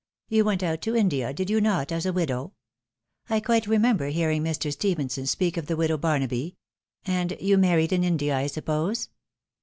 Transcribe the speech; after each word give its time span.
You 0.29 0.45
went 0.45 0.63
out 0.63 0.81
to 0.81 0.95
India, 0.95 1.31
did 1.31 1.47
you 1.51 1.61
not, 1.61 1.91
as 1.91 2.07
a 2.07 2.11
widow? 2.11 2.53
I 3.29 3.39
quite 3.39 3.67
remember 3.67 4.07
hearing 4.07 4.43
Mr. 4.43 4.71
Stephenson 4.71 5.27
speak 5.27 5.57
of 5.57 5.67
the 5.67 5.77
widow 5.77 5.99
Barnaby; 5.99 6.55
and 7.05 7.37
you 7.39 7.55
married 7.55 7.93
in 7.93 8.03
India, 8.03 8.35
I 8.35 8.47
suppose 8.47 9.09